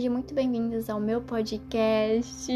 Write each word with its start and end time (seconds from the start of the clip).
sejam 0.00 0.14
muito 0.14 0.32
bem-vindos 0.32 0.88
ao 0.88 0.98
meu 0.98 1.20
podcast. 1.20 2.50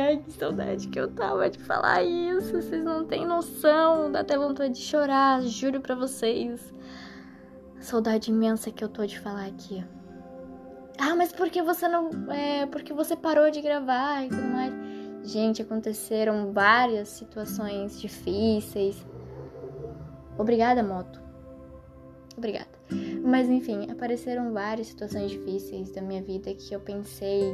Ai, 0.00 0.16
que 0.16 0.32
saudade 0.32 0.88
que 0.88 0.98
eu 0.98 1.12
tava 1.12 1.50
de 1.50 1.58
falar 1.58 2.02
isso. 2.02 2.52
Vocês 2.52 2.82
não 2.82 3.04
têm 3.04 3.26
noção. 3.26 4.10
Dá 4.10 4.20
até 4.20 4.38
vontade 4.38 4.72
de 4.72 4.80
chorar, 4.80 5.42
juro 5.42 5.78
pra 5.78 5.94
vocês. 5.94 6.72
Saudade 7.78 8.30
imensa 8.30 8.70
que 8.70 8.82
eu 8.82 8.88
tô 8.88 9.04
de 9.04 9.20
falar 9.20 9.44
aqui. 9.44 9.84
Ah, 10.98 11.14
mas 11.14 11.34
por 11.34 11.50
que 11.50 11.60
você 11.60 11.86
não. 11.86 12.08
É, 12.32 12.64
porque 12.64 12.94
você 12.94 13.14
parou 13.14 13.50
de 13.50 13.60
gravar 13.60 14.24
e 14.24 14.30
tudo 14.30 14.48
mais? 14.48 14.72
Gente, 15.22 15.60
aconteceram 15.60 16.50
várias 16.50 17.10
situações 17.10 18.00
difíceis. 18.00 19.06
Obrigada, 20.38 20.82
moto. 20.82 21.20
Obrigada. 22.38 22.75
Mas 23.24 23.48
enfim, 23.48 23.90
apareceram 23.90 24.52
várias 24.52 24.88
situações 24.88 25.30
difíceis 25.30 25.90
da 25.90 26.00
minha 26.00 26.22
vida 26.22 26.54
que 26.54 26.72
eu 26.72 26.80
pensei 26.80 27.52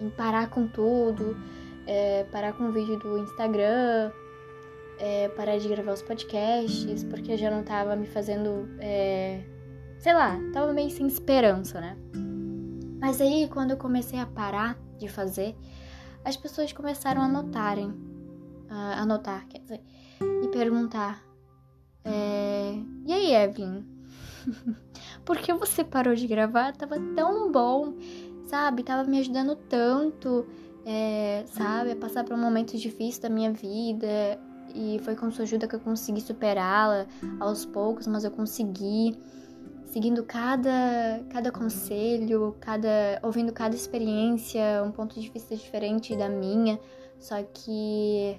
em 0.00 0.10
parar 0.10 0.50
com 0.50 0.66
tudo, 0.66 1.36
é, 1.86 2.24
parar 2.24 2.52
com 2.54 2.64
o 2.64 2.72
vídeo 2.72 2.98
do 2.98 3.18
Instagram, 3.18 4.10
é, 4.98 5.28
parar 5.28 5.58
de 5.58 5.68
gravar 5.68 5.92
os 5.92 6.02
podcasts, 6.02 7.04
porque 7.04 7.36
já 7.36 7.50
não 7.50 7.62
tava 7.62 7.94
me 7.96 8.06
fazendo. 8.06 8.68
É, 8.80 9.40
sei 9.98 10.12
lá, 10.12 10.38
tava 10.52 10.72
meio 10.72 10.90
sem 10.90 11.06
esperança, 11.06 11.80
né? 11.80 11.96
Mas 13.00 13.20
aí, 13.20 13.48
quando 13.48 13.72
eu 13.72 13.76
comecei 13.76 14.18
a 14.18 14.26
parar 14.26 14.78
de 14.98 15.08
fazer, 15.08 15.54
as 16.24 16.36
pessoas 16.36 16.72
começaram 16.72 17.20
a 17.20 17.28
notarem, 17.28 17.92
a 18.68 19.04
notar, 19.04 19.46
quer 19.46 19.58
dizer, 19.58 19.80
e 20.42 20.48
perguntar: 20.48 21.22
é, 22.04 22.74
E 23.06 23.12
aí, 23.12 23.34
Evelyn? 23.34 23.93
Por 25.24 25.38
que 25.38 25.52
você 25.52 25.84
parou 25.84 26.14
de 26.14 26.26
gravar? 26.26 26.76
Tava 26.76 26.96
tão 27.14 27.50
bom, 27.50 27.94
sabe? 28.46 28.82
Tava 28.82 29.08
me 29.08 29.18
ajudando 29.18 29.56
tanto, 29.56 30.46
é, 30.84 31.44
sabe? 31.46 31.92
A 31.92 31.96
passar 31.96 32.24
por 32.24 32.34
um 32.34 32.40
momento 32.40 32.76
difícil 32.76 33.22
da 33.22 33.28
minha 33.28 33.52
vida. 33.52 34.38
E 34.74 34.98
foi 35.04 35.14
com 35.14 35.30
sua 35.30 35.44
ajuda 35.44 35.68
que 35.68 35.76
eu 35.76 35.80
consegui 35.80 36.20
superá-la 36.20 37.06
aos 37.38 37.64
poucos, 37.64 38.06
mas 38.06 38.24
eu 38.24 38.30
consegui. 38.30 39.16
Seguindo 39.86 40.24
cada, 40.24 41.22
cada 41.30 41.52
conselho, 41.52 42.56
cada 42.58 43.20
ouvindo 43.22 43.52
cada 43.52 43.76
experiência, 43.76 44.82
um 44.84 44.90
ponto 44.90 45.20
de 45.20 45.28
vista 45.28 45.54
diferente 45.54 46.16
da 46.16 46.28
minha. 46.28 46.80
Só 47.20 47.40
que, 47.44 48.36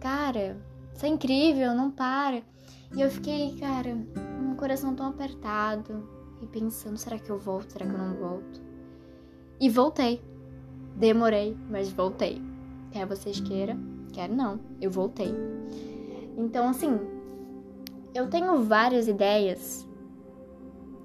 cara, 0.00 0.56
isso 0.94 1.04
é 1.04 1.08
incrível, 1.10 1.74
não 1.74 1.90
para. 1.90 2.42
E 2.96 3.00
eu 3.00 3.10
fiquei, 3.10 3.56
cara, 3.58 3.96
com 4.14 4.52
o 4.52 4.56
coração 4.56 4.94
tão 4.94 5.08
apertado 5.08 6.08
e 6.42 6.46
pensando: 6.46 6.96
será 6.96 7.18
que 7.18 7.30
eu 7.30 7.38
volto? 7.38 7.72
Será 7.72 7.86
que 7.86 7.92
eu 7.92 7.98
não 7.98 8.14
volto? 8.14 8.60
E 9.60 9.68
voltei. 9.68 10.22
Demorei, 10.96 11.56
mas 11.70 11.90
voltei. 11.90 12.42
Quer 12.90 13.06
vocês 13.06 13.40
queiram? 13.40 13.78
Quer 14.12 14.28
não. 14.28 14.60
Eu 14.80 14.90
voltei. 14.90 15.32
Então, 16.36 16.68
assim, 16.68 16.98
eu 18.14 18.28
tenho 18.28 18.62
várias 18.62 19.06
ideias. 19.08 19.86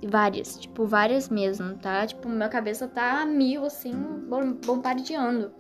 Várias, 0.06 0.58
tipo, 0.58 0.86
várias 0.86 1.30
mesmo, 1.30 1.76
tá? 1.78 2.06
Tipo, 2.06 2.28
minha 2.28 2.50
cabeça 2.50 2.88
tá 2.88 3.22
a 3.22 3.26
mil, 3.26 3.66
assim, 3.66 3.94
bombardeando. 4.66 5.52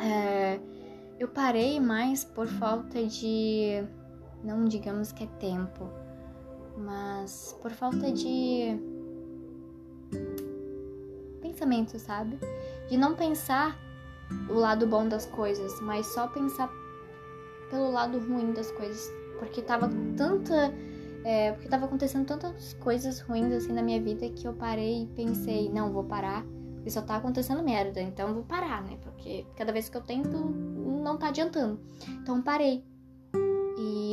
É, 0.00 0.60
eu 1.18 1.28
parei 1.28 1.80
mais 1.80 2.24
por 2.24 2.46
falta 2.46 3.02
de 3.06 3.82
não 4.44 4.64
digamos 4.64 5.12
que 5.12 5.24
é 5.24 5.28
tempo, 5.38 5.88
mas 6.76 7.56
por 7.62 7.70
falta 7.70 8.12
de 8.12 8.78
pensamento, 11.40 11.98
sabe? 11.98 12.38
De 12.88 12.96
não 12.96 13.14
pensar 13.14 13.78
o 14.48 14.54
lado 14.54 14.86
bom 14.86 15.08
das 15.08 15.26
coisas, 15.26 15.80
mas 15.80 16.06
só 16.06 16.26
pensar 16.28 16.70
pelo 17.70 17.90
lado 17.90 18.18
ruim 18.18 18.52
das 18.52 18.70
coisas, 18.70 19.10
porque 19.38 19.62
tava 19.62 19.88
tanta 20.16 20.72
é, 21.24 21.52
porque 21.52 21.68
tava 21.68 21.86
acontecendo 21.86 22.26
tantas 22.26 22.74
coisas 22.74 23.20
ruins 23.20 23.52
assim 23.52 23.72
na 23.72 23.82
minha 23.82 24.00
vida 24.00 24.28
que 24.28 24.46
eu 24.46 24.52
parei 24.52 25.04
e 25.04 25.06
pensei, 25.06 25.70
não, 25.70 25.90
vou 25.90 26.04
parar, 26.04 26.44
porque 26.74 26.90
só 26.90 27.00
tá 27.00 27.16
acontecendo 27.16 27.62
merda, 27.62 28.00
então 28.02 28.34
vou 28.34 28.42
parar, 28.42 28.82
né? 28.82 28.98
Porque 29.02 29.46
cada 29.56 29.72
vez 29.72 29.88
que 29.88 29.96
eu 29.96 30.02
tento, 30.02 30.36
não 30.36 31.16
tá 31.16 31.28
adiantando. 31.28 31.80
Então 32.08 32.42
parei. 32.42 32.84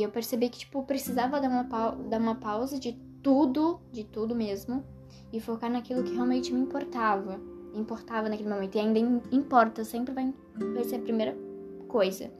E 0.02 0.04
eu 0.04 0.10
percebi 0.10 0.48
que, 0.48 0.58
tipo, 0.58 0.82
precisava 0.82 1.40
dar 1.40 1.48
uma, 1.48 1.62
dar 2.10 2.20
uma 2.20 2.34
pausa 2.34 2.76
de 2.76 2.92
tudo, 3.22 3.80
de 3.92 4.02
tudo 4.02 4.34
mesmo, 4.34 4.84
e 5.32 5.38
focar 5.38 5.70
naquilo 5.70 6.02
que 6.02 6.12
realmente 6.12 6.52
me 6.52 6.60
importava. 6.60 7.40
Importava 7.72 8.28
naquele 8.28 8.48
momento. 8.48 8.74
E 8.74 8.80
ainda 8.80 8.98
importa, 9.30 9.84
sempre 9.84 10.12
vai, 10.12 10.34
vai 10.74 10.82
ser 10.82 10.96
a 10.96 10.98
primeira 10.98 11.36
coisa. 11.86 12.32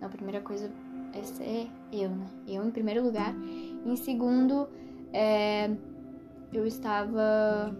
Não, 0.00 0.08
a 0.08 0.10
primeira 0.10 0.40
coisa 0.40 0.70
é 1.12 1.22
ser 1.22 1.68
eu, 1.92 2.08
né? 2.08 2.26
Eu 2.48 2.64
em 2.64 2.70
primeiro 2.70 3.04
lugar. 3.04 3.34
Em 3.84 3.94
segundo, 3.96 4.66
é, 5.12 5.70
eu 6.54 6.66
estava 6.66 7.76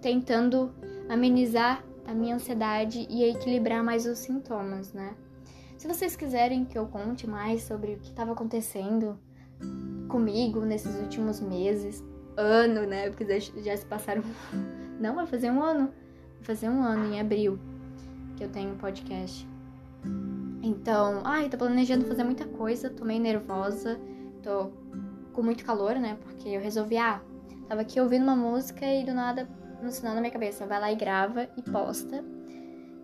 tentando 0.00 0.74
amenizar 1.10 1.84
a 2.06 2.14
minha 2.14 2.36
ansiedade 2.36 3.06
e 3.10 3.22
equilibrar 3.22 3.84
mais 3.84 4.06
os 4.06 4.16
sintomas, 4.16 4.94
né? 4.94 5.14
Se 5.76 5.88
vocês 5.88 6.16
quiserem 6.16 6.64
que 6.64 6.78
eu 6.78 6.86
conte 6.86 7.26
mais 7.26 7.62
sobre 7.62 7.94
o 7.94 7.98
que 7.98 8.10
estava 8.10 8.32
acontecendo 8.32 9.18
comigo 10.08 10.60
nesses 10.60 11.00
últimos 11.00 11.40
meses, 11.40 12.02
ano, 12.36 12.86
né? 12.86 13.10
Porque 13.10 13.40
já 13.40 13.76
se 13.76 13.84
passaram. 13.86 14.22
Não, 15.00 15.14
vai 15.14 15.26
fazer 15.26 15.50
um 15.50 15.62
ano. 15.62 15.92
Vai 16.36 16.44
fazer 16.44 16.68
um 16.68 16.82
ano 16.82 17.12
em 17.12 17.20
abril 17.20 17.58
que 18.36 18.44
eu 18.44 18.48
tenho 18.48 18.74
podcast. 18.76 19.46
Então, 20.62 21.20
ai, 21.24 21.48
tô 21.48 21.58
planejando 21.58 22.06
fazer 22.06 22.24
muita 22.24 22.46
coisa, 22.46 22.88
tô 22.88 23.04
meio 23.04 23.20
nervosa, 23.20 24.00
tô 24.42 24.70
com 25.32 25.42
muito 25.42 25.64
calor, 25.64 25.96
né? 25.96 26.16
Porque 26.22 26.48
eu 26.48 26.60
resolvi, 26.60 26.96
ah, 26.96 27.20
tava 27.68 27.82
aqui 27.82 28.00
ouvindo 28.00 28.22
uma 28.22 28.36
música 28.36 28.86
e 28.86 29.04
do 29.04 29.12
nada 29.12 29.48
no 29.82 29.90
sinal 29.90 30.14
na 30.14 30.20
minha 30.20 30.32
cabeça, 30.32 30.66
vai 30.66 30.80
lá 30.80 30.90
e 30.90 30.96
grava 30.96 31.48
e 31.56 31.62
posta. 31.62 32.24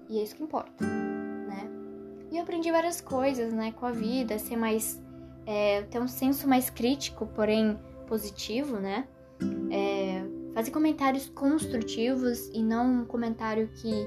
E 0.09 0.19
é 0.19 0.23
isso 0.23 0.35
que 0.35 0.43
importa. 0.43 1.20
E 2.31 2.37
eu 2.37 2.43
aprendi 2.43 2.71
várias 2.71 3.01
coisas, 3.01 3.53
né, 3.53 3.73
com 3.73 3.87
a 3.87 3.91
vida, 3.91 4.39
ser 4.39 4.57
mais. 4.57 5.03
É, 5.47 5.83
ter 5.83 6.01
um 6.01 6.07
senso 6.07 6.47
mais 6.47 6.71
crítico, 6.71 7.27
porém 7.27 7.79
positivo, 8.07 8.79
né? 8.79 9.07
É, 9.71 10.23
fazer 10.55 10.71
comentários 10.71 11.29
construtivos 11.29 12.49
e 12.53 12.63
não 12.63 13.03
um 13.03 13.05
comentário 13.05 13.69
que 13.69 14.07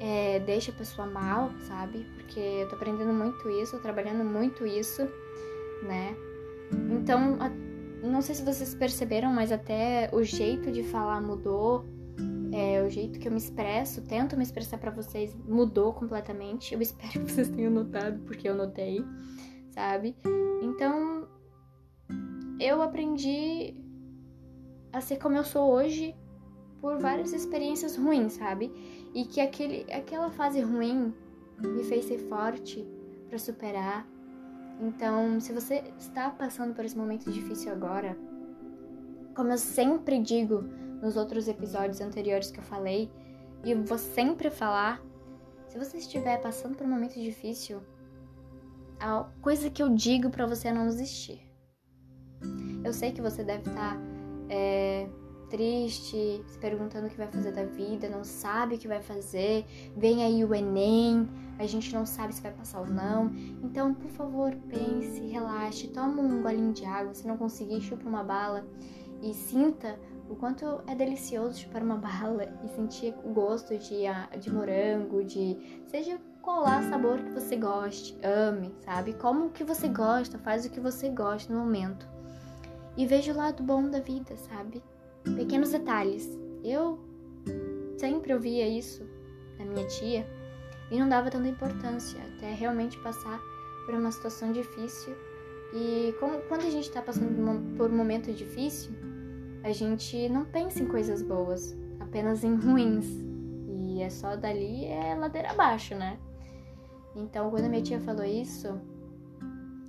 é, 0.00 0.40
deixa 0.40 0.70
a 0.70 0.74
pessoa 0.74 1.06
mal, 1.06 1.50
sabe? 1.60 2.04
Porque 2.16 2.40
eu 2.40 2.68
tô 2.68 2.74
aprendendo 2.74 3.12
muito 3.12 3.48
isso, 3.48 3.78
trabalhando 3.78 4.24
muito 4.24 4.66
isso, 4.66 5.02
né? 5.82 6.16
Então, 6.90 7.36
a, 7.40 7.50
não 8.06 8.20
sei 8.20 8.34
se 8.34 8.42
vocês 8.42 8.74
perceberam, 8.74 9.32
mas 9.32 9.52
até 9.52 10.10
o 10.12 10.22
jeito 10.22 10.72
de 10.72 10.82
falar 10.82 11.20
mudou 11.20 11.84
é, 12.52 12.82
o 12.82 12.90
jeito 12.90 13.18
que 13.18 13.26
eu 13.26 13.32
me 13.32 13.38
expresso, 13.38 14.02
tento 14.02 14.36
me 14.36 14.42
expressar 14.42 14.76
para 14.78 14.90
vocês 14.90 15.34
mudou 15.48 15.92
completamente. 15.94 16.74
Eu 16.74 16.80
espero 16.82 17.24
que 17.24 17.32
vocês 17.32 17.48
tenham 17.48 17.70
notado, 17.70 18.20
porque 18.26 18.48
eu 18.48 18.54
notei, 18.54 19.02
sabe? 19.70 20.14
Então, 20.62 21.26
eu 22.60 22.82
aprendi 22.82 23.74
a 24.92 25.00
ser 25.00 25.16
como 25.16 25.36
eu 25.36 25.44
sou 25.44 25.72
hoje 25.72 26.14
por 26.80 26.98
várias 26.98 27.32
experiências 27.32 27.96
ruins, 27.96 28.34
sabe? 28.34 28.70
E 29.14 29.24
que 29.24 29.40
aquele, 29.40 29.90
aquela 29.90 30.30
fase 30.30 30.60
ruim 30.60 31.14
me 31.58 31.82
fez 31.84 32.04
ser 32.04 32.18
forte 32.18 32.86
para 33.28 33.38
superar. 33.38 34.06
Então, 34.80 35.40
se 35.40 35.52
você 35.52 35.84
está 35.98 36.28
passando 36.28 36.74
por 36.74 36.84
esse 36.84 36.98
momento 36.98 37.30
difícil 37.30 37.72
agora, 37.72 38.16
como 39.34 39.50
eu 39.50 39.58
sempre 39.58 40.18
digo 40.18 40.64
nos 41.02 41.16
outros 41.16 41.48
episódios 41.48 42.00
anteriores 42.00 42.50
que 42.50 42.60
eu 42.60 42.64
falei, 42.64 43.10
e 43.64 43.74
vou 43.74 43.98
sempre 43.98 44.50
falar, 44.50 45.02
se 45.68 45.78
você 45.78 45.98
estiver 45.98 46.40
passando 46.40 46.76
por 46.76 46.86
um 46.86 46.90
momento 46.90 47.20
difícil, 47.20 47.82
a 49.00 49.24
coisa 49.40 49.68
que 49.68 49.82
eu 49.82 49.88
digo 49.88 50.30
para 50.30 50.46
você 50.46 50.68
é 50.68 50.72
não 50.72 50.86
desistir. 50.86 51.42
Eu 52.84 52.92
sei 52.92 53.12
que 53.12 53.20
você 53.20 53.42
deve 53.42 53.68
estar 53.68 53.96
tá, 53.96 54.00
é, 54.48 55.08
triste, 55.48 56.42
se 56.46 56.58
perguntando 56.58 57.06
o 57.06 57.10
que 57.10 57.16
vai 57.16 57.26
fazer 57.26 57.52
da 57.52 57.64
vida, 57.64 58.08
não 58.08 58.24
sabe 58.24 58.76
o 58.76 58.78
que 58.78 58.88
vai 58.88 59.02
fazer, 59.02 59.66
vem 59.96 60.24
aí 60.24 60.44
o 60.44 60.54
Enem, 60.54 61.28
a 61.58 61.66
gente 61.66 61.92
não 61.92 62.06
sabe 62.06 62.34
se 62.34 62.40
vai 62.40 62.52
passar 62.52 62.80
ou 62.80 62.86
não. 62.86 63.30
Então, 63.62 63.92
por 63.92 64.10
favor, 64.10 64.54
pense, 64.68 65.20
relaxe, 65.26 65.88
toma 65.88 66.22
um 66.22 66.42
golinho 66.42 66.72
de 66.72 66.84
água, 66.84 67.12
se 67.12 67.26
não 67.26 67.36
conseguir, 67.36 67.80
chupa 67.80 68.08
uma 68.08 68.24
bala 68.24 68.66
e 69.20 69.32
sinta 69.34 69.98
o 70.32 70.36
quanto 70.36 70.80
é 70.86 70.94
delicioso 70.94 71.60
chupar 71.60 71.82
uma 71.82 71.96
bala 71.96 72.44
e 72.64 72.68
sentir 72.68 73.14
o 73.22 73.34
gosto 73.34 73.76
de, 73.76 74.06
ah, 74.06 74.30
de 74.40 74.50
morango, 74.50 75.22
de 75.22 75.82
seja 75.86 76.18
qual 76.40 76.62
lá 76.62 76.82
sabor 76.88 77.18
que 77.18 77.30
você 77.32 77.54
goste, 77.54 78.18
ame, 78.24 78.74
sabe? 78.80 79.12
Como 79.12 79.50
que 79.50 79.62
você 79.62 79.88
gosta, 79.88 80.38
faz 80.38 80.64
o 80.64 80.70
que 80.70 80.80
você 80.80 81.10
gosta 81.10 81.52
no 81.52 81.60
momento. 81.60 82.08
E 82.96 83.06
veja 83.06 83.32
o 83.32 83.36
lado 83.36 83.62
bom 83.62 83.88
da 83.90 84.00
vida, 84.00 84.34
sabe? 84.36 84.82
Pequenos 85.36 85.70
detalhes. 85.70 86.26
Eu 86.64 86.98
sempre 87.98 88.32
ouvia 88.32 88.66
isso 88.66 89.06
da 89.58 89.66
minha 89.66 89.86
tia 89.86 90.26
e 90.90 90.98
não 90.98 91.10
dava 91.10 91.30
tanta 91.30 91.48
importância 91.48 92.18
até 92.36 92.54
realmente 92.54 92.98
passar 93.00 93.38
por 93.84 93.94
uma 93.94 94.10
situação 94.10 94.50
difícil. 94.50 95.14
E 95.74 96.14
como, 96.18 96.38
quando 96.48 96.62
a 96.62 96.70
gente 96.70 96.88
está 96.88 97.02
passando 97.02 97.76
por 97.76 97.90
um 97.90 97.96
momento 97.96 98.32
difícil, 98.32 99.11
a 99.62 99.72
gente 99.72 100.28
não 100.28 100.44
pensa 100.44 100.82
em 100.82 100.86
coisas 100.86 101.22
boas, 101.22 101.76
apenas 102.00 102.42
em 102.44 102.54
ruins. 102.54 103.06
E 103.68 104.02
é 104.02 104.10
só 104.10 104.36
dali 104.36 104.84
é 104.84 105.14
ladeira 105.14 105.50
abaixo, 105.50 105.94
né? 105.94 106.18
Então, 107.14 107.50
quando 107.50 107.68
minha 107.68 107.82
tia 107.82 108.00
falou 108.00 108.24
isso, 108.24 108.80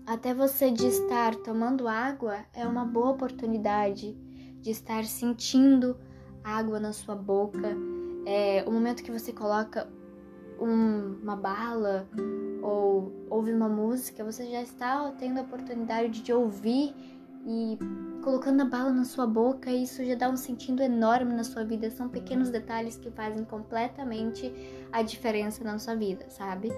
até 0.06 0.34
você 0.34 0.70
de 0.70 0.86
estar 0.88 1.36
tomando 1.36 1.88
água 1.88 2.40
é 2.54 2.68
uma 2.68 2.86
boa 2.86 3.12
oportunidade 3.12 4.14
de 4.60 4.70
estar 4.70 5.06
sentindo 5.06 5.98
água 6.44 6.80
na 6.80 6.92
sua 6.92 7.16
boca. 7.16 7.76
É 8.26 8.64
o 8.68 8.72
momento 8.72 9.04
que 9.04 9.12
você 9.12 9.32
coloca 9.32 9.90
um, 10.60 11.20
uma 11.22 11.36
bala 11.36 12.08
ou 12.62 13.12
ouve 13.30 13.52
uma 13.52 13.70
música, 13.70 14.24
você 14.24 14.50
já 14.50 14.62
está 14.62 15.12
tendo 15.18 15.40
a 15.40 15.44
oportunidade 15.44 16.22
de 16.22 16.32
ouvir 16.32 16.94
e 17.46 17.78
colocando 18.24 18.62
a 18.62 18.66
bala 18.66 18.92
na 18.92 19.04
sua 19.04 19.28
boca, 19.28 19.70
isso 19.70 20.04
já 20.04 20.16
dá 20.16 20.30
um 20.30 20.38
sentido 20.38 20.82
enorme 20.82 21.34
na 21.34 21.44
sua 21.44 21.64
vida. 21.64 21.92
São 21.92 22.08
pequenos 22.08 22.50
detalhes 22.50 22.96
que 22.96 23.12
fazem 23.12 23.44
completamente 23.44 24.52
a 24.92 25.02
diferença 25.02 25.64
na 25.64 25.78
sua 25.78 25.96
vida, 25.96 26.26
sabe? 26.30 26.72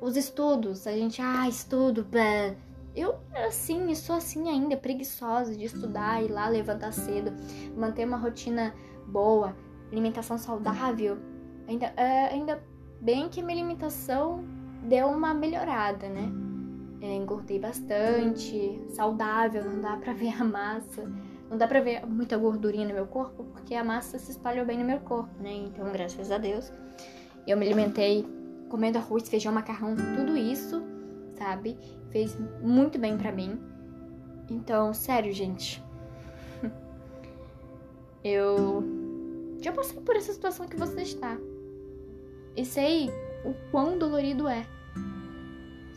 Os 0.00 0.16
estudos, 0.16 0.86
a 0.86 0.92
gente, 0.92 1.20
ah, 1.20 1.48
estudo, 1.48 2.04
blá. 2.04 2.54
Eu, 2.94 3.16
assim, 3.46 3.94
sou 3.94 4.16
assim 4.16 4.48
ainda, 4.48 4.76
preguiçosa 4.76 5.56
de 5.56 5.64
estudar, 5.64 6.22
ir 6.22 6.28
lá, 6.28 6.48
levantar 6.48 6.92
cedo, 6.92 7.32
manter 7.76 8.04
uma 8.04 8.16
rotina 8.16 8.74
boa, 9.06 9.56
alimentação 9.90 10.36
saudável. 10.36 11.18
Ainda, 11.66 11.86
é, 11.96 12.28
ainda 12.32 12.62
bem 13.00 13.28
que 13.28 13.42
minha 13.42 13.58
alimentação 13.58 14.44
deu 14.82 15.06
uma 15.08 15.32
melhorada, 15.32 16.08
né? 16.08 16.49
É, 17.00 17.14
engordei 17.14 17.58
bastante, 17.58 18.78
saudável, 18.90 19.64
não 19.64 19.80
dá 19.80 19.96
pra 19.96 20.12
ver 20.14 20.40
a 20.40 20.44
massa, 20.44 21.10
não 21.48 21.56
dá 21.56 21.66
pra 21.66 21.80
ver 21.80 22.06
muita 22.06 22.36
gordurinha 22.36 22.86
no 22.86 22.94
meu 22.94 23.06
corpo, 23.06 23.44
porque 23.44 23.74
a 23.74 23.82
massa 23.82 24.18
se 24.18 24.30
espalhou 24.30 24.66
bem 24.66 24.78
no 24.78 24.84
meu 24.84 25.00
corpo, 25.00 25.30
né? 25.42 25.52
Então, 25.52 25.90
graças 25.90 26.30
a 26.30 26.38
Deus, 26.38 26.72
eu 27.46 27.56
me 27.56 27.66
alimentei 27.66 28.24
comendo 28.68 28.98
arroz, 28.98 29.28
feijão, 29.28 29.52
macarrão, 29.52 29.96
tudo 30.16 30.36
isso, 30.36 30.82
sabe? 31.34 31.76
Fez 32.10 32.38
muito 32.62 32.98
bem 32.98 33.18
pra 33.18 33.32
mim. 33.32 33.58
Então, 34.48 34.94
sério, 34.94 35.32
gente. 35.32 35.82
eu 38.22 38.84
já 39.60 39.72
passei 39.72 40.00
por 40.00 40.14
essa 40.16 40.32
situação 40.32 40.68
que 40.68 40.76
você 40.76 41.02
está. 41.02 41.36
E 42.56 42.64
sei 42.64 43.10
o 43.44 43.54
quão 43.70 43.98
dolorido 43.98 44.46
é, 44.46 44.66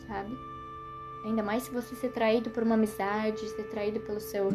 sabe? 0.06 0.34
Ainda 1.24 1.42
mais 1.42 1.62
se 1.62 1.70
você 1.70 1.94
ser 1.94 2.12
traído 2.12 2.50
por 2.50 2.62
uma 2.62 2.74
amizade, 2.74 3.48
ser 3.48 3.64
traído 3.64 4.00
pelo 4.00 4.20
seu 4.20 4.48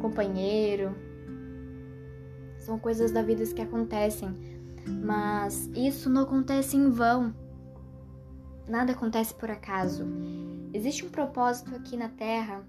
companheiro. 0.00 0.94
São 2.58 2.78
coisas 2.78 3.10
da 3.10 3.20
vida 3.20 3.44
que 3.44 3.60
acontecem. 3.60 4.32
Mas 5.04 5.68
isso 5.74 6.08
não 6.08 6.22
acontece 6.22 6.76
em 6.76 6.88
vão. 6.88 7.34
Nada 8.68 8.92
acontece 8.92 9.34
por 9.34 9.50
acaso. 9.50 10.06
Existe 10.72 11.04
um 11.04 11.10
propósito 11.10 11.74
aqui 11.74 11.96
na 11.96 12.08
Terra 12.08 12.64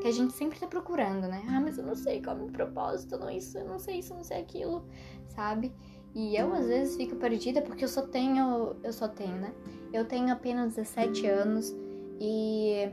que 0.00 0.08
a 0.08 0.12
gente 0.12 0.34
sempre 0.34 0.60
tá 0.60 0.66
procurando, 0.66 1.26
né? 1.26 1.42
Ah, 1.48 1.60
mas 1.60 1.78
eu 1.78 1.84
não 1.84 1.94
sei 1.94 2.20
qual 2.20 2.36
é 2.36 2.38
o 2.38 2.42
meu 2.42 2.52
propósito, 2.52 3.18
não 3.18 3.30
isso, 3.30 3.56
eu 3.56 3.66
não 3.66 3.78
sei 3.78 4.00
isso, 4.00 4.14
não 4.14 4.22
sei 4.22 4.38
aquilo, 4.38 4.86
sabe? 5.28 5.72
E 6.14 6.36
eu 6.36 6.52
às 6.52 6.66
vezes 6.66 6.96
fico 6.96 7.16
perdida 7.16 7.62
porque 7.62 7.84
eu 7.84 7.88
só 7.88 8.02
tenho, 8.02 8.76
eu 8.84 8.92
só 8.92 9.08
tenho, 9.08 9.36
né? 9.36 9.54
Eu 9.92 10.04
tenho 10.04 10.30
apenas 10.30 10.74
17 10.74 11.26
anos 11.26 11.74
e 12.20 12.88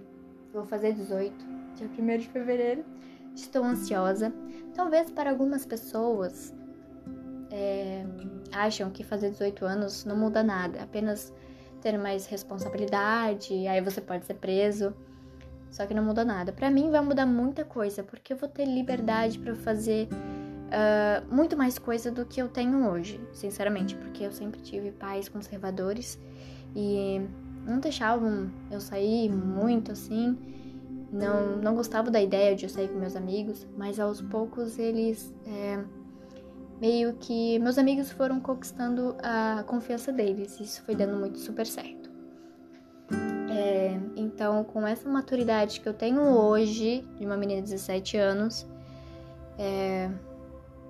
vou 0.54 0.66
fazer 0.66 0.94
18, 0.94 1.34
dia 1.76 1.88
1 1.88 2.18
de 2.18 2.30
fevereiro. 2.30 2.84
Estou 3.36 3.64
ansiosa. 3.64 4.34
Talvez 4.74 5.10
para 5.10 5.30
algumas 5.30 5.66
pessoas 5.66 6.54
é, 7.50 8.06
acham 8.52 8.90
que 8.90 9.04
fazer 9.04 9.32
18 9.32 9.66
anos 9.66 10.06
não 10.06 10.16
muda 10.16 10.44
nada, 10.44 10.82
apenas 10.82 11.34
ter 11.82 11.98
mais 11.98 12.28
responsabilidade, 12.28 13.68
aí 13.68 13.82
você 13.82 14.00
pode 14.00 14.26
ser 14.26 14.36
preso. 14.36 14.94
Só 15.70 15.86
que 15.86 15.94
não 15.94 16.04
muda 16.04 16.26
nada. 16.26 16.52
Para 16.52 16.70
mim 16.70 16.92
vai 16.92 17.02
mudar 17.02 17.26
muita 17.26 17.64
coisa, 17.64 18.04
porque 18.04 18.34
eu 18.34 18.38
vou 18.38 18.50
ter 18.50 18.66
liberdade 18.66 19.40
para 19.40 19.56
fazer 19.56 20.10
uh, 20.12 21.34
muito 21.34 21.56
mais 21.56 21.80
coisa 21.80 22.12
do 22.12 22.26
que 22.26 22.42
eu 22.42 22.50
tenho 22.50 22.90
hoje, 22.90 23.20
sinceramente, 23.32 23.96
porque 23.96 24.26
eu 24.26 24.32
sempre 24.32 24.62
tive 24.62 24.92
pais 24.92 25.30
conservadores 25.30 26.20
e 26.76 27.22
não 27.66 27.80
deixavam 27.80 28.50
eu 28.70 28.80
sair 28.80 29.30
muito 29.30 29.92
assim. 29.92 30.38
Não, 31.12 31.58
não 31.58 31.76
gostava 31.76 32.10
da 32.10 32.22
ideia 32.22 32.56
de 32.56 32.66
eu 32.66 32.70
sair 32.70 32.88
com 32.88 32.98
meus 32.98 33.16
amigos, 33.16 33.68
mas 33.78 34.00
aos 34.00 34.22
poucos 34.22 34.80
eles 34.80 35.34
é, 35.46 35.84
meio 36.80 37.14
que 37.16 37.60
meus 37.60 37.78
amigos 37.78 38.12
foram 38.12 38.40
conquistando 38.40 39.16
a 39.22 39.64
confiança 39.68 40.12
deles. 40.12 40.60
Isso 40.60 40.82
foi 40.84 40.96
dando 40.96 41.18
muito 41.18 41.38
super 41.38 41.68
certo. 41.68 42.10
É, 43.52 44.00
então, 44.16 44.64
com 44.64 44.88
essa 44.88 45.08
maturidade 45.10 45.82
que 45.82 45.88
eu 45.88 45.94
tenho 45.94 46.22
hoje, 46.22 47.06
de 47.18 47.26
uma 47.26 47.36
menina 47.36 47.62
de 47.62 47.70
17 47.70 48.18
anos, 48.18 48.66
é, 49.58 50.10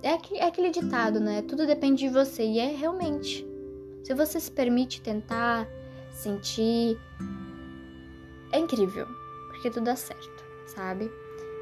é, 0.04 0.18
é 0.38 0.46
aquele 0.46 0.70
ditado, 0.70 1.20
né? 1.20 1.42
Tudo 1.42 1.66
depende 1.66 2.08
de 2.08 2.10
você. 2.10 2.44
E 2.44 2.60
é 2.60 2.68
realmente. 2.68 3.46
Se 4.04 4.14
você 4.14 4.40
se 4.40 4.50
permite 4.50 5.02
tentar, 5.02 5.68
sentir, 6.12 6.98
é 8.52 8.60
incrível. 8.60 9.08
Porque 9.50 9.70
tudo 9.70 9.86
dá 9.86 9.96
certo, 9.96 10.44
sabe? 10.68 11.12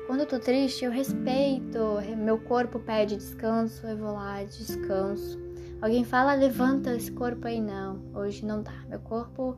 Quando 0.07 0.21
eu 0.21 0.25
tô 0.25 0.39
triste, 0.39 0.85
eu 0.85 0.91
respeito. 0.91 1.79
Meu 2.17 2.39
corpo 2.39 2.79
pede 2.79 3.15
descanso, 3.15 3.85
eu 3.85 3.97
vou 3.97 4.13
lá, 4.13 4.43
descanso. 4.43 5.37
Alguém 5.81 6.03
fala, 6.03 6.33
levanta 6.33 6.95
esse 6.95 7.11
corpo 7.11 7.47
aí. 7.47 7.61
Não, 7.61 8.01
hoje 8.13 8.45
não 8.45 8.63
dá. 8.63 8.73
Meu 8.87 8.99
corpo 8.99 9.57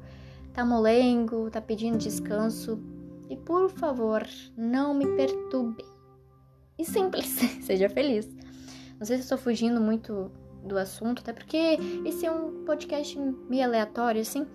tá 0.54 0.66
molengo, 0.66 1.50
tá 1.50 1.62
pedindo 1.62 1.98
descanso. 1.98 2.80
E 3.30 3.38
por 3.38 3.70
favor, 3.70 4.28
não 4.58 4.94
me 4.94 5.08
perturbe. 5.16 5.86
E 6.78 6.84
simples, 6.84 7.28
seja 7.64 7.88
feliz. 7.88 8.28
Não 9.00 9.06
sei 9.06 9.18
se 9.18 9.24
estou 9.24 9.38
fugindo 9.38 9.80
muito 9.80 10.32
do 10.66 10.78
assunto, 10.78 11.22
até 11.22 11.32
porque 11.32 11.80
esse 12.06 12.26
é 12.26 12.32
um 12.32 12.66
podcast 12.66 13.18
meio 13.50 13.64
aleatório, 13.64 14.22
assim, 14.22 14.46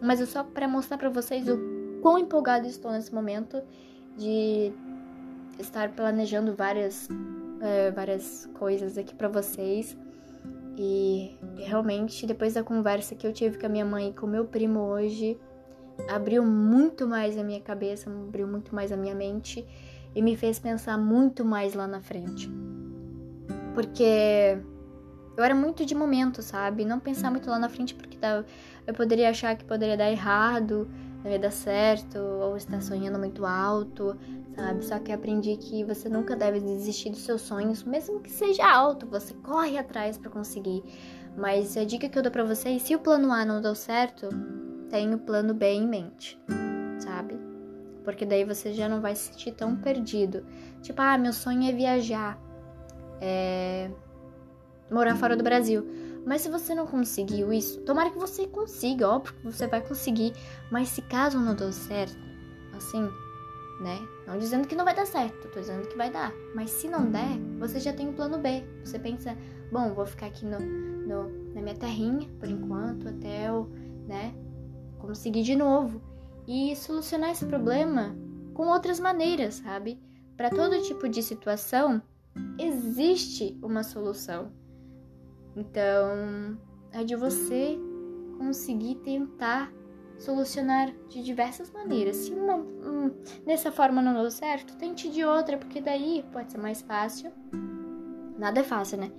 mas 0.00 0.20
é 0.20 0.26
só 0.26 0.44
para 0.44 0.68
mostrar 0.68 0.98
para 0.98 1.08
vocês 1.08 1.48
o 1.48 1.58
quão 2.02 2.18
empolgado 2.18 2.66
estou 2.66 2.92
nesse 2.92 3.14
momento 3.14 3.62
de 4.16 4.72
estar 5.58 5.90
planejando 5.92 6.54
várias, 6.54 7.08
é, 7.60 7.90
várias 7.90 8.48
coisas 8.54 8.96
aqui 8.98 9.14
para 9.14 9.28
vocês. 9.28 9.96
E 10.78 11.36
realmente, 11.56 12.26
depois 12.26 12.54
da 12.54 12.62
conversa 12.62 13.14
que 13.14 13.26
eu 13.26 13.32
tive 13.32 13.58
com 13.58 13.66
a 13.66 13.68
minha 13.68 13.84
mãe 13.84 14.10
e 14.10 14.12
com 14.12 14.26
o 14.26 14.28
meu 14.28 14.44
primo 14.44 14.80
hoje, 14.80 15.38
abriu 16.08 16.44
muito 16.44 17.06
mais 17.06 17.38
a 17.38 17.42
minha 17.42 17.60
cabeça, 17.60 18.10
abriu 18.10 18.46
muito 18.46 18.74
mais 18.74 18.92
a 18.92 18.96
minha 18.96 19.14
mente 19.14 19.66
e 20.14 20.20
me 20.20 20.36
fez 20.36 20.58
pensar 20.58 20.98
muito 20.98 21.44
mais 21.44 21.74
lá 21.74 21.86
na 21.86 22.00
frente. 22.00 22.50
Porque 23.74 24.58
eu 25.36 25.44
era 25.44 25.54
muito 25.54 25.84
de 25.84 25.94
momento, 25.94 26.42
sabe? 26.42 26.84
Não 26.84 26.98
pensar 26.98 27.30
muito 27.30 27.50
lá 27.50 27.58
na 27.58 27.68
frente 27.68 27.94
porque 27.94 28.18
eu 28.86 28.94
poderia 28.94 29.28
achar 29.30 29.54
que 29.56 29.64
poderia 29.64 29.96
dar 29.96 30.10
errado, 30.10 30.88
não 31.22 31.30
ia 31.30 31.38
dar 31.38 31.50
certo, 31.50 32.18
ou 32.18 32.56
estar 32.56 32.80
sonhando 32.80 33.18
muito 33.18 33.44
alto, 33.44 34.16
sabe? 34.54 34.84
Só 34.84 34.98
que 34.98 35.12
aprendi 35.12 35.56
que 35.56 35.84
você 35.84 36.08
nunca 36.08 36.34
deve 36.34 36.60
desistir 36.60 37.10
dos 37.10 37.22
seus 37.22 37.42
sonhos, 37.42 37.84
mesmo 37.84 38.20
que 38.20 38.30
seja 38.30 38.66
alto, 38.66 39.06
você 39.06 39.34
corre 39.34 39.76
atrás 39.76 40.16
para 40.16 40.30
conseguir. 40.30 40.82
Mas 41.36 41.76
a 41.76 41.84
dica 41.84 42.08
que 42.08 42.18
eu 42.18 42.22
dou 42.22 42.32
para 42.32 42.44
vocês, 42.44 42.80
se 42.82 42.94
o 42.94 42.98
plano 42.98 43.30
A 43.30 43.44
não 43.44 43.60
deu 43.60 43.74
certo, 43.74 44.28
tenha 44.88 45.14
o 45.16 45.18
plano 45.18 45.52
B 45.52 45.66
em 45.66 45.86
mente, 45.86 46.40
sabe? 46.98 47.38
Porque 48.04 48.24
daí 48.24 48.44
você 48.44 48.72
já 48.72 48.88
não 48.88 49.02
vai 49.02 49.14
se 49.14 49.32
sentir 49.32 49.52
tão 49.52 49.76
perdido. 49.76 50.46
Tipo, 50.80 51.02
ah, 51.02 51.18
meu 51.18 51.34
sonho 51.34 51.68
é 51.68 51.72
viajar, 51.72 52.38
é 53.20 53.90
morar 54.90 55.16
fora 55.16 55.36
do 55.36 55.44
Brasil. 55.44 55.86
Mas 56.24 56.42
se 56.42 56.48
você 56.48 56.74
não 56.74 56.86
conseguiu 56.86 57.52
isso, 57.52 57.80
tomara 57.82 58.10
que 58.10 58.18
você 58.18 58.46
consiga, 58.46 59.08
óbvio 59.08 59.34
que 59.34 59.44
você 59.44 59.66
vai 59.66 59.80
conseguir. 59.80 60.32
Mas 60.70 60.88
se 60.88 61.02
caso 61.02 61.38
não 61.38 61.54
deu 61.54 61.72
certo, 61.72 62.18
assim, 62.76 63.08
né? 63.80 63.98
Não 64.26 64.38
dizendo 64.38 64.66
que 64.66 64.74
não 64.74 64.84
vai 64.84 64.94
dar 64.94 65.06
certo, 65.06 65.48
tô 65.48 65.60
dizendo 65.60 65.86
que 65.86 65.96
vai 65.96 66.10
dar. 66.10 66.32
Mas 66.54 66.70
se 66.70 66.88
não 66.88 67.10
der, 67.10 67.38
você 67.58 67.78
já 67.78 67.92
tem 67.92 68.08
um 68.08 68.12
plano 68.12 68.38
B. 68.38 68.64
Você 68.84 68.98
pensa, 68.98 69.36
bom, 69.70 69.94
vou 69.94 70.04
ficar 70.04 70.26
aqui 70.26 70.44
no, 70.44 70.58
no 70.58 71.46
na 71.54 71.62
minha 71.62 71.76
terrinha 71.76 72.28
por 72.38 72.48
enquanto, 72.48 73.08
até 73.08 73.48
eu, 73.48 73.70
né, 74.06 74.34
conseguir 74.98 75.42
de 75.42 75.54
novo. 75.54 76.02
E 76.46 76.76
solucionar 76.76 77.30
esse 77.30 77.46
problema 77.46 78.16
com 78.52 78.66
outras 78.66 79.00
maneiras, 79.00 79.54
sabe? 79.54 80.00
Para 80.36 80.50
todo 80.50 80.82
tipo 80.82 81.08
de 81.08 81.22
situação, 81.22 82.02
existe 82.58 83.58
uma 83.62 83.82
solução. 83.82 84.52
Então, 85.56 86.58
é 86.92 87.02
de 87.02 87.16
você 87.16 87.78
conseguir 88.38 88.96
tentar 88.96 89.72
solucionar 90.18 90.92
de 91.08 91.22
diversas 91.22 91.70
maneiras. 91.70 92.16
Se 92.16 92.32
uma, 92.32 92.56
hum, 92.56 93.10
dessa 93.44 93.72
forma 93.72 94.02
não 94.02 94.14
deu 94.14 94.30
certo, 94.30 94.76
tente 94.76 95.08
de 95.08 95.24
outra, 95.24 95.56
porque 95.56 95.80
daí 95.80 96.24
pode 96.32 96.52
ser 96.52 96.58
mais 96.58 96.82
fácil. 96.82 97.32
Nada 98.38 98.60
é 98.60 98.64
fácil, 98.64 98.98
né? 98.98 99.10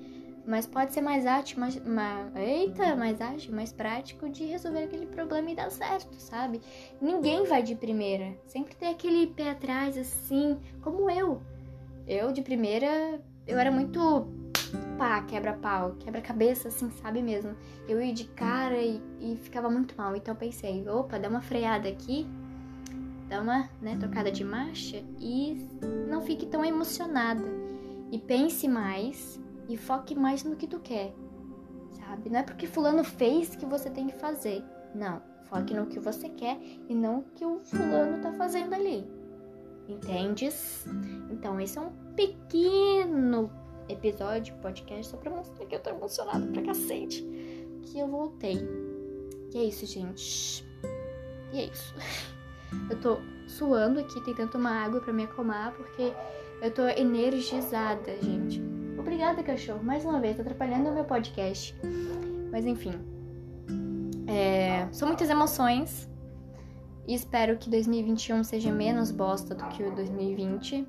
Mas 0.46 0.66
pode 0.66 0.94
ser 0.94 1.02
mais 1.02 1.26
ágil, 1.26 1.60
mais, 1.60 1.84
mais, 1.84 2.36
eita, 2.36 2.96
mais 2.96 3.20
ágil, 3.20 3.54
mais 3.54 3.74
prático 3.74 4.30
de 4.30 4.46
resolver 4.46 4.84
aquele 4.84 5.06
problema 5.06 5.52
e 5.52 5.56
dar 5.56 5.70
certo, 5.70 6.16
sabe? 6.20 6.62
Ninguém 7.02 7.44
vai 7.44 7.62
de 7.62 7.76
primeira. 7.76 8.34
Sempre 8.46 8.76
tem 8.76 8.90
aquele 8.90 9.28
pé 9.28 9.50
atrás, 9.50 9.98
assim, 9.98 10.58
como 10.82 11.10
eu. 11.10 11.42
Eu, 12.08 12.32
de 12.32 12.42
primeira, 12.42 13.22
eu 13.46 13.60
era 13.60 13.70
muito 13.70 14.26
pá, 14.98 15.22
quebra-pau, 15.22 15.96
quebra-cabeça, 16.00 16.70
assim, 16.70 16.90
sabe 17.02 17.22
mesmo? 17.22 17.56
Eu 17.88 18.02
ia 18.02 18.14
de 18.14 18.26
cara 18.26 18.78
e, 18.78 19.02
e, 19.22 19.38
ficava 19.38 19.70
muito 19.70 19.96
mal. 19.96 20.16
Então 20.16 20.36
pensei, 20.36 20.88
opa, 20.90 21.20
dá 21.20 21.30
uma 21.30 21.42
freada 21.42 21.88
aqui, 21.88 22.28
dá 23.30 23.42
uma 23.42 23.70
né, 23.82 23.96
trocada 24.00 24.32
de 24.32 24.44
marcha 24.44 25.04
e 25.20 25.68
não 26.10 26.22
fique 26.22 26.46
tão 26.48 26.66
emocionada. 26.66 27.44
E 28.12 28.18
pense 28.18 28.68
mais 28.68 29.40
e 29.70 29.78
foque 29.78 30.16
mais 30.16 30.44
no 30.44 30.56
que 30.56 30.66
tu 30.66 30.80
quer, 30.80 31.14
sabe? 32.00 32.30
Não 32.30 32.40
é 32.40 32.44
porque 32.44 32.66
fulano 32.66 33.04
fez 33.04 33.56
que 33.56 33.66
você 33.66 33.90
tem 33.90 34.08
que 34.08 34.16
fazer. 34.16 34.64
Não, 34.96 35.22
foque 35.44 35.74
no 35.74 35.86
que 35.86 36.00
você 36.00 36.30
quer 36.30 36.58
e 36.90 36.96
não 36.96 37.20
o 37.20 37.24
que 37.36 37.46
o 37.46 37.60
fulano 37.60 38.22
tá 38.22 38.32
fazendo 38.34 38.74
ali. 38.74 39.06
Entendes? 39.88 40.86
Então, 41.30 41.60
esse 41.60 41.78
é 41.78 41.82
um 41.82 41.92
pequeno 42.16 43.50
episódio, 43.90 44.56
podcast, 44.62 45.12
só 45.12 45.18
pra 45.18 45.32
mostrar 45.32 45.66
que 45.66 45.76
eu 45.76 45.80
tô 45.80 45.90
emocionada 45.90 46.46
pra 46.48 46.62
cacete. 46.62 47.24
Que 47.84 48.00
eu 48.00 48.08
voltei. 48.08 48.58
E 49.54 49.58
é 49.58 49.64
isso, 49.64 49.86
gente. 49.86 50.66
E 51.54 51.60
é 51.60 51.66
isso. 51.66 51.96
Eu 52.90 53.00
tô 53.00 53.18
suando 53.48 54.02
aqui, 54.02 54.20
tentando 54.26 54.52
tomar 54.52 54.84
água 54.84 55.00
pra 55.00 55.14
me 55.14 55.24
acalmar, 55.24 55.72
porque 55.72 56.12
eu 56.62 56.70
tô 56.70 56.86
energizada, 56.86 58.14
gente. 58.22 58.62
Obrigada, 59.00 59.42
cachorro, 59.42 59.82
mais 59.82 60.04
uma 60.04 60.20
vez, 60.20 60.38
atrapalhando 60.38 60.90
o 60.90 60.94
meu 60.94 61.06
podcast. 61.06 61.74
Mas 62.52 62.66
enfim. 62.66 62.92
É, 64.28 64.88
são 64.92 65.08
muitas 65.08 65.30
emoções. 65.30 66.10
E 67.08 67.14
espero 67.14 67.58
que 67.58 67.70
2021 67.70 68.44
seja 68.44 68.70
menos 68.70 69.12
bosta 69.12 69.56
do 69.56 69.66
que 69.70 69.82
o 69.82 69.96
2020. 69.96 70.86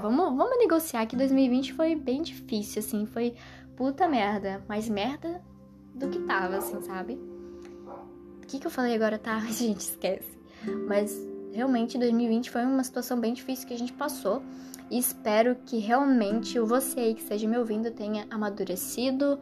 Vamos, 0.00 0.36
vamos 0.36 0.58
negociar 0.58 1.06
que 1.06 1.16
2020 1.16 1.74
foi 1.74 1.94
bem 1.94 2.22
difícil, 2.22 2.80
assim. 2.80 3.06
Foi 3.06 3.34
puta 3.76 4.08
merda. 4.08 4.62
Mais 4.68 4.88
merda 4.88 5.42
do 5.94 6.08
que 6.08 6.18
tava, 6.20 6.56
assim, 6.56 6.80
sabe? 6.82 7.20
O 8.42 8.46
que, 8.46 8.58
que 8.58 8.66
eu 8.66 8.70
falei 8.70 8.94
agora, 8.94 9.18
tá? 9.18 9.36
A 9.36 9.40
gente 9.52 9.80
esquece. 9.80 10.38
Mas 10.88 11.16
realmente 11.52 11.98
2020 11.98 12.50
foi 12.50 12.64
uma 12.64 12.84
situação 12.84 13.18
bem 13.18 13.32
difícil 13.32 13.66
que 13.66 13.74
a 13.74 13.78
gente 13.78 13.92
passou. 13.92 14.42
E 14.90 14.98
espero 14.98 15.56
que 15.66 15.78
realmente 15.78 16.58
você 16.58 17.00
aí 17.00 17.14
que 17.14 17.22
esteja 17.22 17.46
me 17.46 17.56
ouvindo 17.56 17.90
tenha 17.90 18.26
amadurecido 18.28 19.38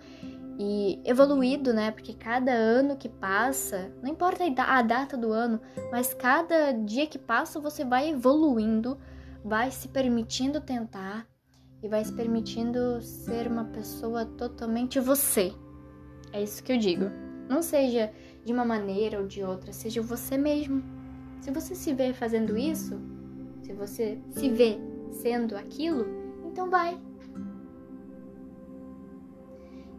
e 0.58 1.00
evoluído, 1.04 1.72
né? 1.72 1.90
Porque 1.90 2.12
cada 2.12 2.52
ano 2.52 2.96
que 2.96 3.08
passa, 3.08 3.90
não 4.02 4.10
importa 4.10 4.44
a 4.44 4.82
data 4.82 5.16
do 5.16 5.32
ano, 5.32 5.60
mas 5.90 6.12
cada 6.12 6.72
dia 6.72 7.06
que 7.06 7.18
passa 7.18 7.60
você 7.60 7.84
vai 7.84 8.10
evoluindo, 8.10 8.98
vai 9.44 9.70
se 9.70 9.88
permitindo 9.88 10.60
tentar 10.60 11.26
e 11.82 11.88
vai 11.88 12.04
se 12.04 12.12
permitindo 12.12 13.00
ser 13.00 13.46
uma 13.46 13.64
pessoa 13.64 14.24
totalmente 14.24 14.98
você. 14.98 15.52
É 16.32 16.42
isso 16.42 16.62
que 16.62 16.72
eu 16.72 16.78
digo. 16.78 17.04
Não 17.48 17.62
seja 17.62 18.12
de 18.44 18.52
uma 18.52 18.64
maneira 18.64 19.20
ou 19.20 19.26
de 19.26 19.42
outra, 19.42 19.72
seja 19.72 20.02
você 20.02 20.36
mesmo. 20.36 20.82
Se 21.40 21.50
você 21.50 21.74
se 21.74 21.94
vê 21.94 22.12
fazendo 22.12 22.58
isso, 22.58 23.00
se 23.62 23.72
você 23.72 24.18
se 24.30 24.48
vê 24.50 24.78
sendo 25.10 25.56
aquilo, 25.56 26.06
então 26.44 26.68
vai. 26.68 27.00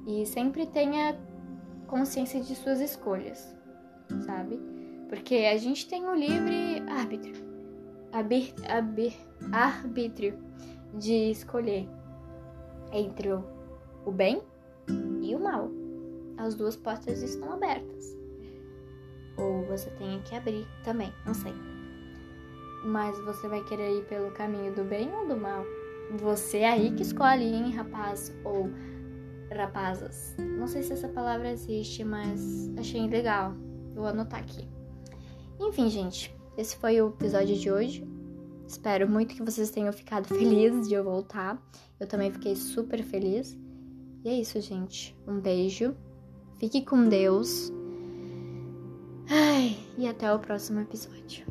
E 0.06 0.26
sempre 0.26 0.66
tenha 0.66 1.18
consciência 1.88 2.42
de 2.42 2.56
suas 2.56 2.82
escolhas, 2.82 3.56
sabe? 4.26 4.60
Porque 5.08 5.36
a 5.52 5.58
gente 5.58 5.88
tem 5.88 6.06
o 6.06 6.14
livre 6.14 6.84
árbitro, 6.88 7.49
abir, 8.12 8.54
abir, 8.68 9.16
arbítrio 9.52 10.38
de 10.94 11.32
escolher 11.32 11.88
entre 12.92 13.32
o, 13.32 13.44
o 14.06 14.12
bem 14.12 14.42
e 15.22 15.36
o 15.36 15.40
mal. 15.40 15.70
As 16.38 16.56
duas 16.56 16.76
portas 16.76 17.22
estão 17.22 17.52
abertas. 17.54 18.18
Ou 19.38 19.66
você 19.66 19.90
tem 19.92 20.22
que 20.22 20.36
abrir 20.36 20.68
também, 20.84 21.14
não 21.26 21.34
sei. 21.34 21.54
Mas 22.86 23.20
você 23.26 23.48
vai 23.48 23.64
querer 23.66 24.00
ir 24.00 24.06
pelo 24.06 24.32
caminho 24.32 24.74
do 24.74 24.84
bem 24.84 25.14
ou 25.14 25.28
do 25.28 25.38
mal? 25.38 25.64
Você 26.18 26.60
é 26.60 26.70
aí 26.70 26.92
que 26.92 27.04
escolhe, 27.04 27.44
hein, 27.44 27.72
rapaz 27.72 28.36
ou 28.44 28.70
rapazas. 29.56 30.36
Não 30.38 30.68
sei 30.68 30.84
se 30.84 30.94
essa 30.94 31.08
palavra 31.10 31.52
existe, 31.52 32.04
mas 32.04 32.72
achei 32.78 33.08
legal. 33.08 33.54
Vou 33.94 34.06
anotar 34.06 34.40
aqui. 34.40 34.68
Enfim, 35.60 35.90
gente, 35.90 36.36
esse 36.60 36.76
foi 36.76 37.02
o 37.02 37.08
episódio 37.08 37.56
de 37.56 37.72
hoje. 37.72 38.06
Espero 38.68 39.10
muito 39.10 39.34
que 39.34 39.42
vocês 39.42 39.72
tenham 39.72 39.94
ficado 39.94 40.28
felizes 40.36 40.90
de 40.90 40.94
eu 40.94 41.04
voltar. 41.04 41.58
Eu 41.98 42.06
também 42.06 42.32
fiquei 42.32 42.56
super 42.56 43.02
feliz. 43.02 43.58
E 44.26 44.30
é 44.30 44.34
isso, 44.34 44.60
gente. 44.60 45.16
Um 45.26 45.40
beijo. 45.40 45.96
Fique 46.58 46.82
com 46.82 47.08
Deus. 47.08 47.72
Ai, 49.30 49.78
e 49.98 50.06
até 50.06 50.34
o 50.34 50.40
próximo 50.40 50.82
episódio. 50.82 51.46